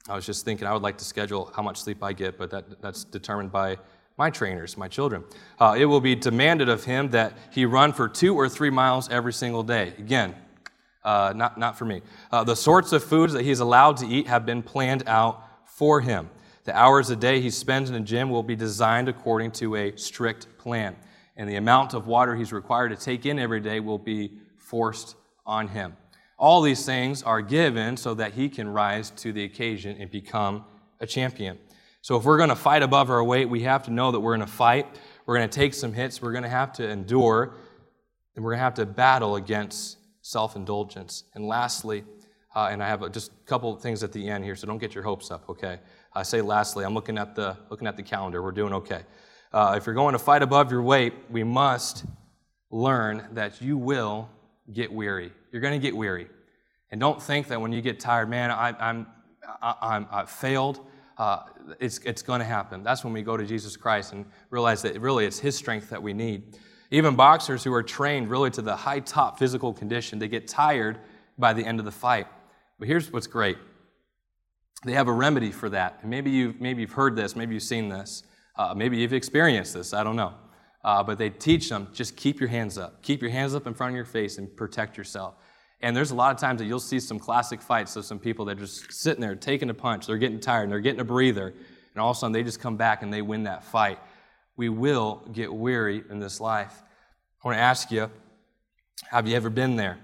[0.08, 2.50] I was just thinking I would like to schedule how much sleep I get, but
[2.50, 3.78] that, that's determined by
[4.16, 5.24] my trainers, my children.
[5.58, 9.08] Uh, it will be demanded of him that he run for two or three miles
[9.08, 9.94] every single day.
[9.98, 10.34] Again,
[11.04, 12.02] uh, not, not for me.
[12.30, 16.00] Uh, the sorts of foods that he's allowed to eat have been planned out for
[16.00, 16.28] him.
[16.64, 19.96] The hours a day he spends in the gym will be designed according to a
[19.96, 20.96] strict plan.
[21.36, 25.16] And the amount of water he's required to take in every day will be forced
[25.46, 25.96] on him.
[26.40, 30.64] All these things are given so that he can rise to the occasion and become
[30.98, 31.58] a champion.
[32.00, 34.34] So if we're going to fight above our weight, we have to know that we're
[34.34, 34.86] in a fight.
[35.26, 36.22] We're going to take some hits.
[36.22, 37.56] We're going to have to endure.
[38.34, 41.24] And we're going to have to battle against self indulgence.
[41.34, 42.04] And lastly,
[42.56, 44.78] uh, and I have just a couple of things at the end here, so don't
[44.78, 45.78] get your hopes up, okay?
[46.14, 48.42] I say lastly, I'm looking at the, looking at the calendar.
[48.42, 49.02] We're doing okay.
[49.52, 52.06] Uh, if you're going to fight above your weight, we must
[52.70, 54.30] learn that you will
[54.72, 55.32] get weary.
[55.52, 56.28] You're going to get weary.
[56.90, 59.06] And don't think that when you get tired, man, I, I'm,
[59.62, 60.80] I, I'm, I failed.
[61.18, 61.44] Uh,
[61.78, 62.82] it's, it's going to happen.
[62.82, 66.02] That's when we go to Jesus Christ and realize that really it's His strength that
[66.02, 66.58] we need.
[66.90, 70.98] Even boxers who are trained really to the high top physical condition, they get tired
[71.38, 72.26] by the end of the fight.
[72.78, 73.58] But here's what's great
[74.84, 75.98] they have a remedy for that.
[76.00, 78.22] And maybe you've, maybe you've heard this, maybe you've seen this,
[78.56, 80.34] uh, maybe you've experienced this, I don't know.
[80.82, 83.02] Uh, but they teach them just keep your hands up.
[83.02, 85.34] Keep your hands up in front of your face and protect yourself.
[85.82, 88.44] And there's a lot of times that you'll see some classic fights of some people
[88.46, 91.04] that are just sitting there taking a punch, they're getting tired, and they're getting a
[91.04, 93.98] breather, and all of a sudden they just come back and they win that fight.
[94.56, 96.82] We will get weary in this life.
[97.42, 98.10] I want to ask you
[99.08, 99.98] have you ever been there?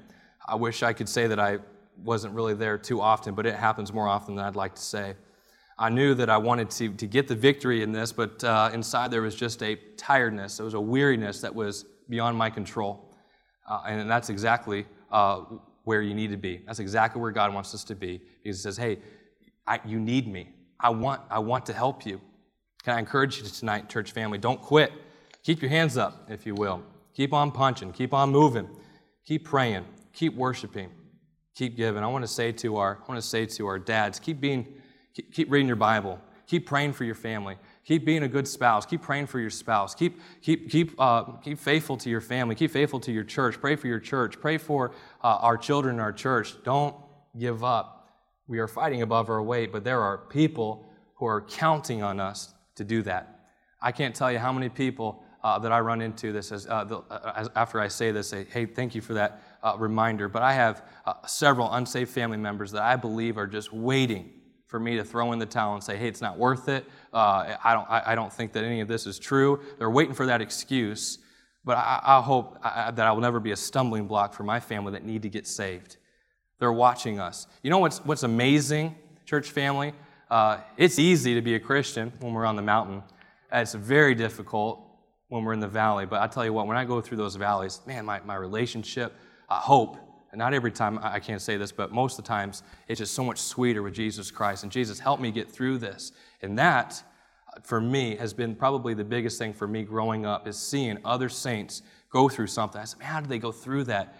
[0.46, 1.58] I wish I could say that I
[2.02, 5.14] wasn't really there too often, but it happens more often than I'd like to say.
[5.78, 9.10] I knew that I wanted to, to get the victory in this, but uh, inside
[9.10, 13.14] there was just a tiredness, there was a weariness that was beyond my control.
[13.68, 15.40] Uh, and that's exactly uh,
[15.84, 16.62] where you need to be.
[16.66, 18.22] That's exactly where God wants us to be.
[18.42, 18.98] He says, hey,
[19.66, 20.50] I, you need me.
[20.80, 22.20] I want, I want to help you.
[22.84, 24.38] Can I encourage you tonight, church family?
[24.38, 24.92] Don't quit.
[25.42, 26.82] Keep your hands up, if you will.
[27.14, 27.92] Keep on punching.
[27.92, 28.68] Keep on moving.
[29.24, 29.84] Keep praying.
[30.12, 30.90] Keep worshiping.
[31.54, 32.02] Keep giving.
[32.02, 34.66] I want to say to our, I want to say to our dads, keep being,
[35.32, 36.20] keep, reading your Bible.
[36.46, 37.56] Keep praying for your family.
[37.84, 38.86] Keep being a good spouse.
[38.86, 39.94] Keep praying for your spouse.
[39.94, 42.54] Keep, keep, keep, uh, keep faithful to your family.
[42.54, 43.60] Keep faithful to your church.
[43.60, 44.40] Pray for your church.
[44.40, 44.92] Pray for
[45.24, 46.54] uh, our children in our church.
[46.62, 46.94] Don't
[47.38, 48.08] give up.
[48.46, 52.54] We are fighting above our weight, but there are people who are counting on us
[52.76, 53.40] to do that.
[53.80, 57.02] I can't tell you how many people uh, that I run into this as, uh,
[57.10, 60.28] uh, as, after I say this, say, hey, thank you for that uh, reminder.
[60.28, 60.84] But I have
[61.26, 64.30] several unsafe family members that I believe are just waiting
[64.66, 66.84] for me to throw in the towel and say, hey, it's not worth it.
[67.12, 69.60] Uh, I, don't, I, I, don't think that any of this is true.
[69.78, 71.18] They're waiting for that excuse.
[71.64, 74.60] But I, I hope I, that I will never be a stumbling block for my
[74.60, 75.96] family that need to get saved.
[76.58, 77.46] They're watching us.
[77.62, 79.92] You know what's, what's amazing, church family?
[80.76, 83.02] it's easy to be a Christian when we're on the mountain.
[83.52, 84.80] It's very difficult
[85.28, 86.06] when we're in the valley.
[86.06, 89.14] But I tell you what, when I go through those valleys, man, my, my relationship,
[89.48, 89.96] I hope,
[90.36, 93.24] not every time I can't say this, but most of the times it's just so
[93.24, 94.62] much sweeter with Jesus Christ.
[94.62, 96.12] And Jesus, help me get through this.
[96.42, 97.02] And that,
[97.62, 101.28] for me, has been probably the biggest thing for me growing up is seeing other
[101.28, 102.80] saints go through something.
[102.80, 104.16] I said, man, how did they go through that?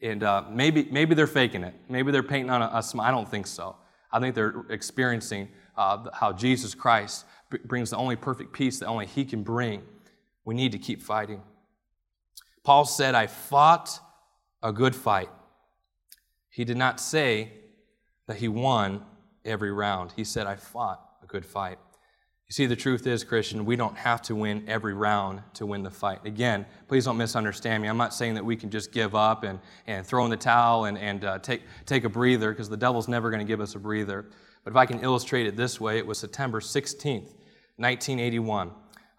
[0.00, 1.74] And uh, maybe, maybe they're faking it.
[1.88, 3.06] Maybe they're painting on a, a smile.
[3.06, 3.76] I don't think so.
[4.12, 7.24] I think they're experiencing uh, how Jesus Christ
[7.64, 9.82] brings the only perfect peace that only He can bring
[10.44, 11.42] we need to keep fighting.
[12.62, 13.98] Paul said, I fought
[14.62, 15.28] a good fight.
[16.54, 17.50] He did not say
[18.28, 19.02] that he won
[19.44, 20.12] every round.
[20.14, 21.78] He said, I fought a good fight.
[22.46, 25.82] You see, the truth is, Christian, we don't have to win every round to win
[25.82, 26.24] the fight.
[26.24, 27.88] Again, please don't misunderstand me.
[27.88, 30.84] I'm not saying that we can just give up and, and throw in the towel
[30.84, 33.74] and, and uh, take, take a breather, because the devil's never going to give us
[33.74, 34.26] a breather.
[34.62, 37.34] But if I can illustrate it this way, it was September 16th,
[37.78, 38.70] 1981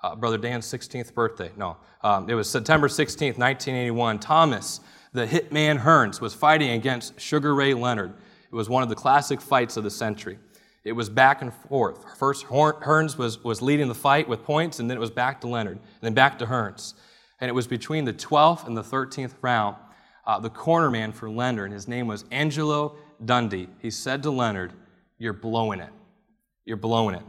[0.05, 1.51] uh, Brother Dan's 16th birthday.
[1.57, 4.19] No, um, it was September 16th, 1981.
[4.19, 4.79] Thomas,
[5.15, 8.13] the hitman Hearns, was fighting against Sugar Ray Leonard.
[8.51, 10.37] It was one of the classic fights of the century.
[10.83, 12.17] It was back and forth.
[12.17, 15.47] First, Hearns was, was leading the fight with points, and then it was back to
[15.47, 16.93] Leonard, and then back to Hearns.
[17.39, 19.77] And it was between the 12th and the 13th round.
[20.25, 21.65] uh, the corner man for Leonard.
[21.65, 23.69] And his name was Angelo Dundee.
[23.79, 24.73] He said to Leonard,
[25.17, 25.91] You're blowing it.
[26.65, 27.23] You're blowing it.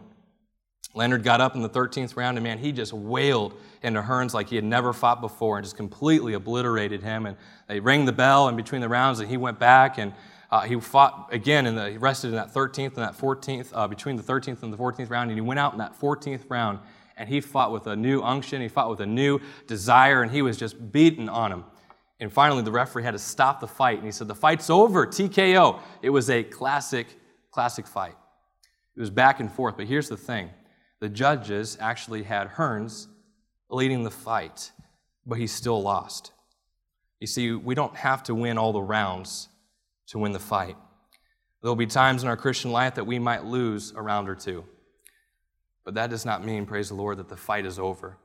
[0.97, 4.49] Leonard got up in the 13th round, and man, he just wailed into Hearns like
[4.49, 7.27] he had never fought before and just completely obliterated him.
[7.27, 7.37] And
[7.69, 10.15] they rang the bell in between the rounds, and he went back and
[10.51, 14.17] uh, he fought again, and he rested in that 13th and that 14th, uh, between
[14.17, 16.79] the 13th and the 14th round, and he went out in that 14th round,
[17.17, 20.43] and he fought with a new unction, he fought with a new desire, and he
[20.43, 21.65] was just beaten on him.
[22.21, 25.07] And finally, the referee had to stop the fight, and he said, The fight's over,
[25.07, 25.81] TKO.
[26.01, 27.09] It was a classic,
[27.51, 28.15] classic fight.
[28.97, 30.51] It was back and forth, but here's the thing
[31.01, 33.07] the judges actually had Hearns
[33.69, 34.73] leading the fight,
[35.27, 36.33] but he still lost.
[37.21, 39.49] You see, we don't have to win all the rounds
[40.09, 40.77] to win the fight.
[41.63, 44.35] There will be times in our Christian life that we might lose a round or
[44.35, 44.65] two.
[45.85, 48.19] But that does not mean, praise the Lord, that the fight is over.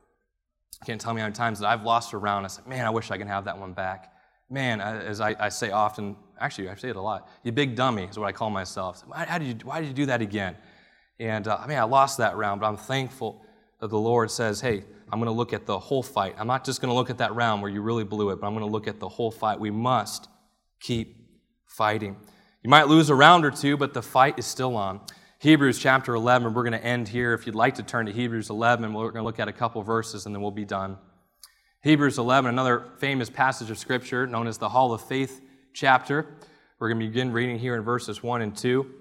[0.81, 2.45] I can't tell me how many times that I've lost a round.
[2.45, 4.13] I said, man, I wish I can have that one back.
[4.49, 8.03] Man, as I, I say often, actually, I say it a lot, you big dummy
[8.03, 9.03] is what I call myself.
[9.07, 10.57] Why, did, you, why did you do that again?
[11.21, 13.45] And uh, I mean, I lost that round, but I'm thankful
[13.79, 16.35] that the Lord says, hey, I'm going to look at the whole fight.
[16.39, 18.47] I'm not just going to look at that round where you really blew it, but
[18.47, 19.59] I'm going to look at the whole fight.
[19.59, 20.29] We must
[20.79, 21.15] keep
[21.67, 22.17] fighting.
[22.63, 24.99] You might lose a round or two, but the fight is still on.
[25.39, 27.33] Hebrews chapter 11, we're going to end here.
[27.33, 29.83] If you'd like to turn to Hebrews 11, we're going to look at a couple
[29.83, 30.97] verses and then we'll be done.
[31.83, 35.39] Hebrews 11, another famous passage of Scripture known as the Hall of Faith
[35.73, 36.25] chapter.
[36.79, 39.00] We're going to begin reading here in verses 1 and 2.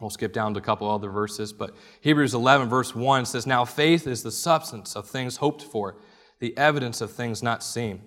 [0.00, 3.66] We'll skip down to a couple other verses, but Hebrews 11, verse 1 says, Now
[3.66, 5.96] faith is the substance of things hoped for,
[6.38, 8.00] the evidence of things not seen.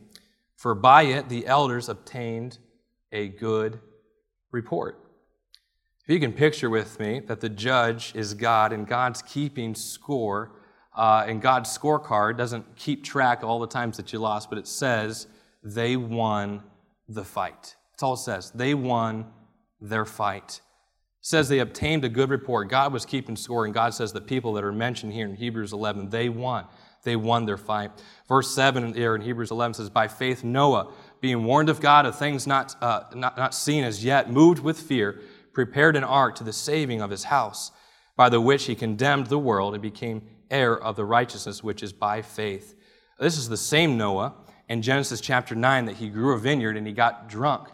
[0.55, 2.57] For by it the elders obtained
[3.11, 3.79] a good
[4.51, 4.99] report.
[6.01, 10.51] If you can picture with me that the judge is God and God's keeping score,
[10.95, 14.57] uh, and God's scorecard doesn't keep track of all the times that you lost, but
[14.57, 15.27] it says
[15.63, 16.63] they won
[17.07, 17.75] the fight.
[17.91, 18.51] That's all it says.
[18.51, 19.25] They won
[19.79, 20.61] their fight.
[21.25, 22.67] Says they obtained a good report.
[22.67, 25.71] God was keeping score, and God says the people that are mentioned here in Hebrews
[25.71, 26.65] 11, they won.
[27.03, 27.91] They won their fight.
[28.27, 32.19] Verse 7 here in Hebrews 11 says, By faith, Noah, being warned of God of
[32.19, 35.21] things not, uh, not, not seen as yet, moved with fear,
[35.53, 37.71] prepared an ark to the saving of his house,
[38.17, 41.93] by the which he condemned the world and became heir of the righteousness which is
[41.93, 42.75] by faith.
[43.17, 44.33] This is the same Noah
[44.67, 47.69] in Genesis chapter 9 that he grew a vineyard and he got drunk.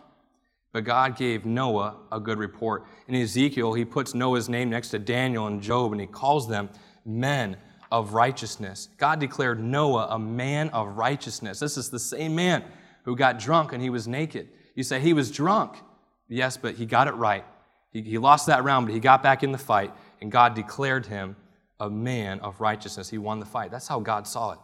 [0.72, 2.86] But God gave Noah a good report.
[3.08, 6.70] In Ezekiel, he puts Noah's name next to Daniel and Job and he calls them
[7.06, 7.58] men
[7.92, 8.90] of righteousness.
[8.98, 11.60] God declared Noah a man of righteousness.
[11.60, 12.64] This is the same man
[13.04, 14.50] who got drunk and he was naked.
[14.76, 15.78] You say he was drunk.
[16.28, 17.44] Yes, but he got it right.
[17.92, 21.08] He, he lost that round, but he got back in the fight, and God declared
[21.08, 21.36] him
[21.80, 23.10] a man of righteousness.
[23.10, 23.72] He won the fight.
[23.72, 24.60] That's how God saw it.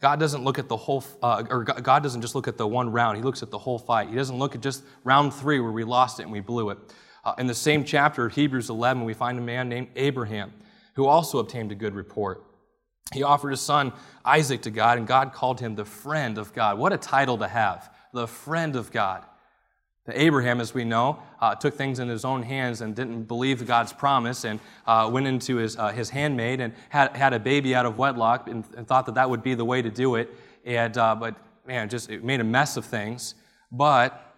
[0.00, 2.92] God doesn't look at the whole, uh, or God doesn't just look at the one
[2.92, 3.16] round.
[3.16, 4.08] He looks at the whole fight.
[4.10, 6.78] He doesn't look at just round three where we lost it and we blew it.
[7.24, 10.52] Uh, in the same chapter of Hebrews 11, we find a man named Abraham
[10.94, 12.44] who also obtained a good report.
[13.12, 13.92] He offered his son
[14.24, 16.78] Isaac to God, and God called him the friend of God.
[16.78, 19.24] What a title to have, the friend of God.
[20.14, 23.92] Abraham, as we know, uh, took things in his own hands and didn't believe God's
[23.92, 27.86] promise and uh, went into his, uh, his handmaid and had, had a baby out
[27.86, 30.32] of wedlock and, and, thought that that would be the way to do it.
[30.64, 31.34] And, uh, but
[31.66, 33.34] man, just it made a mess of things.
[33.72, 34.34] But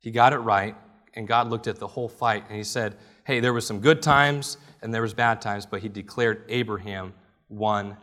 [0.00, 0.74] he got it right,
[1.14, 4.02] and God looked at the whole fight and he said, Hey, there was some good
[4.02, 7.14] times and there was bad times, but he declared Abraham
[7.48, 7.96] won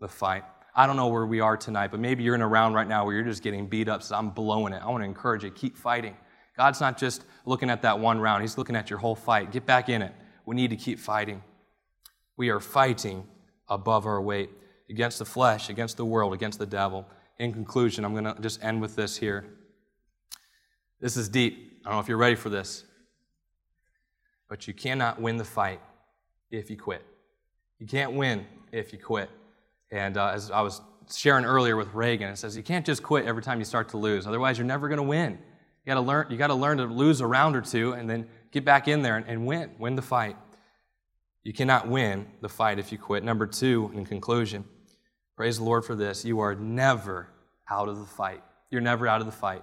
[0.00, 0.42] the fight.
[0.74, 3.04] I don't know where we are tonight, but maybe you're in a round right now
[3.04, 4.82] where you're just getting beat up, so I'm blowing it.
[4.82, 6.16] I want to encourage you, keep fighting.
[6.56, 9.52] God's not just looking at that one round, He's looking at your whole fight.
[9.52, 10.12] Get back in it.
[10.46, 11.42] We need to keep fighting.
[12.36, 13.26] We are fighting
[13.68, 14.50] above our weight
[14.90, 17.06] against the flesh, against the world, against the devil.
[17.38, 19.44] In conclusion, I'm going to just end with this here.
[21.00, 21.80] This is deep.
[21.84, 22.84] I don't know if you're ready for this.
[24.48, 25.80] But you cannot win the fight
[26.50, 27.02] if you quit.
[27.78, 29.30] You can't win if you quit.
[29.90, 30.80] And uh, as I was
[31.12, 33.96] sharing earlier with Reagan, it says you can't just quit every time you start to
[33.96, 34.26] lose.
[34.26, 35.38] Otherwise, you're never going to win.
[35.84, 36.26] You got to learn.
[36.30, 39.02] You got to learn to lose a round or two, and then get back in
[39.02, 39.70] there and, and win.
[39.78, 40.36] Win the fight.
[41.42, 43.22] You cannot win the fight if you quit.
[43.22, 44.64] Number two, in conclusion,
[45.36, 46.24] praise the Lord for this.
[46.24, 47.28] You are never
[47.70, 48.42] out of the fight.
[48.70, 49.62] You're never out of the fight.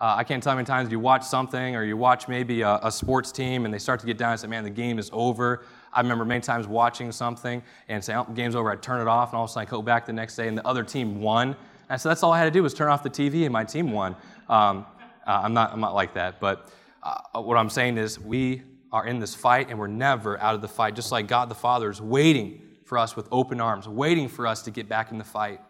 [0.00, 2.78] Uh, I can't tell how many times you watch something or you watch maybe a,
[2.82, 5.08] a, sports team and they start to get down and say, man, the game is
[5.12, 5.64] over.
[5.92, 8.72] I remember many times watching something and say, oh, game's over.
[8.72, 10.48] I'd turn it off and all of a sudden I go back the next day
[10.48, 11.56] and the other team won.
[11.88, 13.64] And so that's all I had to do was turn off the TV and my
[13.64, 14.16] team won.
[14.48, 14.84] Um,
[15.26, 16.40] uh, I'm, not, I'm not like that.
[16.40, 16.70] But
[17.02, 18.62] uh, what I'm saying is we
[18.92, 20.94] are in this fight and we're never out of the fight.
[20.94, 24.62] Just like God the Father is waiting for us with open arms, waiting for us
[24.62, 25.60] to get back in the fight.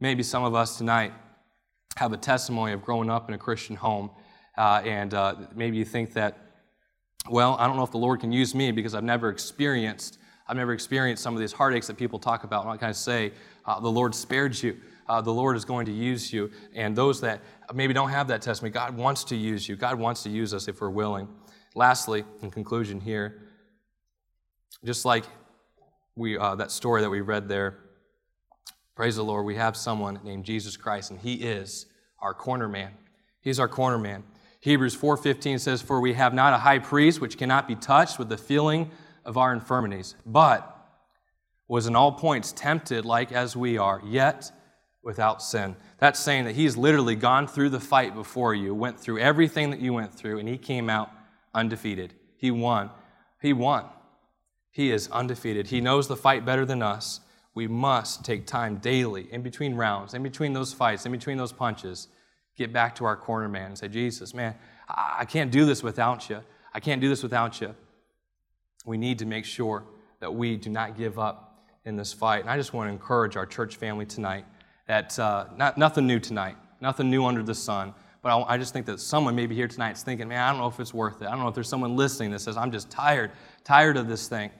[0.00, 1.12] Maybe some of us tonight
[1.96, 4.10] have a testimony of growing up in a Christian home,
[4.56, 6.38] uh, and uh, maybe you think that,
[7.28, 10.18] well, I don't know if the Lord can use me because I've never experienced,
[10.48, 12.64] I've never experienced some of these heartaches that people talk about.
[12.64, 13.32] And I kind of say,
[13.66, 14.76] uh, the Lord spared you.
[15.10, 16.52] Uh, the Lord is going to use you.
[16.72, 17.42] And those that
[17.74, 19.74] maybe don't have that testimony, God wants to use you.
[19.74, 21.26] God wants to use us if we're willing.
[21.74, 23.42] Lastly, in conclusion here,
[24.84, 25.24] just like
[26.14, 27.78] we, uh, that story that we read there,
[28.94, 31.86] praise the Lord, we have someone named Jesus Christ, and He is
[32.20, 32.92] our corner man.
[33.40, 34.22] He's our corner man.
[34.60, 38.28] Hebrews 4:15 says, "For we have not a high priest which cannot be touched with
[38.28, 38.92] the feeling
[39.24, 40.76] of our infirmities, but
[41.66, 44.52] was in all points tempted like as we are, yet
[45.02, 49.18] without sin." That's saying that he's literally gone through the fight before you, went through
[49.18, 51.10] everything that you went through, and he came out
[51.54, 52.14] undefeated.
[52.36, 52.90] He won.
[53.40, 53.86] He won.
[54.70, 55.68] He is undefeated.
[55.68, 57.20] He knows the fight better than us.
[57.54, 61.52] We must take time daily, in between rounds, in between those fights, in between those
[61.52, 62.08] punches,
[62.56, 64.54] get back to our corner man and say, Jesus, man,
[64.88, 66.40] I can't do this without you.
[66.72, 67.74] I can't do this without you.
[68.86, 69.84] We need to make sure
[70.20, 72.42] that we do not give up in this fight.
[72.42, 74.44] And I just want to encourage our church family tonight
[74.90, 77.94] that uh, not, nothing new tonight, nothing new under the sun.
[78.22, 80.58] But I, I just think that someone maybe here tonight is thinking, man, I don't
[80.58, 81.26] know if it's worth it.
[81.26, 83.30] I don't know if there's someone listening that says, I'm just tired,
[83.62, 84.50] tired of this thing.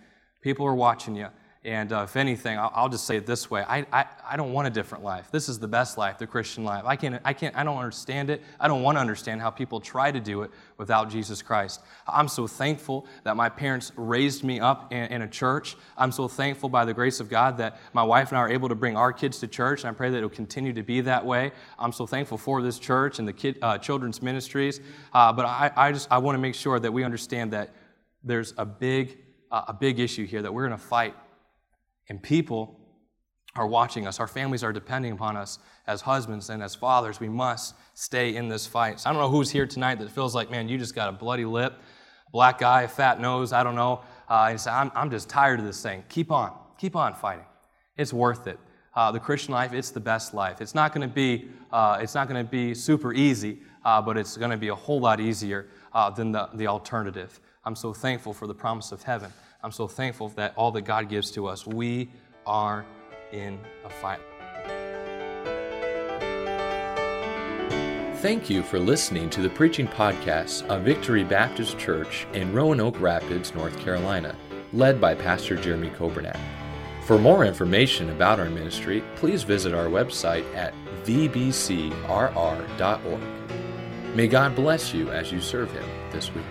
[0.41, 1.27] People are watching you.
[1.63, 4.55] And uh, if anything, I'll, I'll, just say it this way I, I, I don't
[4.55, 5.31] want a different life.
[5.31, 6.85] This is the best life, the Christian life.
[6.87, 8.43] I, can't, I, can't, I don't understand it.
[8.59, 11.83] I don't want to understand how people try to do it without Jesus Christ.
[12.09, 15.77] I'm so thankful that my parents raised me up in, in a church.
[15.99, 18.71] I'm so thankful by the grace of God that my wife and I are able
[18.71, 21.03] to bring our kids to church, and I pray that it will continue to be
[21.03, 21.53] that way.
[21.79, 24.81] I'm so thankful for this church and the kid, uh, children's ministries.
[25.13, 27.75] Uh, but I, I just I want to make sure that we understand that
[28.25, 29.19] there's a big,
[29.51, 31.15] uh, a big issue here that we're going to fight
[32.09, 32.81] and people
[33.57, 34.21] are watching us.
[34.21, 37.19] Our families are depending upon us as husbands and as fathers.
[37.19, 39.01] We must stay in this fight.
[39.01, 41.13] So I don't know who's here tonight that feels like, man, you just got a
[41.13, 41.75] bloody lip,
[42.33, 44.03] black eye, fat nose, I don't know.
[44.29, 46.05] Uh, and say, I'm, I'm just tired of this thing.
[46.09, 46.57] Keep on.
[46.79, 47.45] Keep on fighting.
[47.97, 48.59] It's worth it.
[48.95, 50.61] Uh, the Christian life, it's the best life.
[50.61, 54.17] It's not going to be, uh, it's not going to be super easy, uh, but
[54.17, 57.41] it's going to be a whole lot easier uh, than the, the alternative.
[57.65, 59.33] I'm so thankful for the promise of heaven.
[59.63, 62.11] I'm so thankful that all that God gives to us, we
[62.47, 62.85] are
[63.33, 64.21] in a fight.
[68.21, 73.55] Thank you for listening to the preaching podcast of Victory Baptist Church in Roanoke Rapids,
[73.55, 74.37] North Carolina,
[74.75, 76.39] led by Pastor Jeremy Coburnack.
[77.07, 81.95] For more information about our ministry, please visit our website at vbcrr.org.
[84.15, 86.45] May God bless you as you serve Him this week.